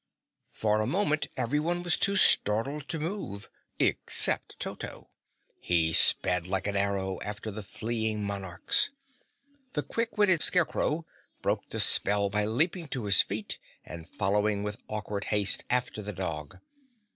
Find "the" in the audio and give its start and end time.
7.51-7.61, 9.73-9.83, 11.69-11.79, 16.01-16.13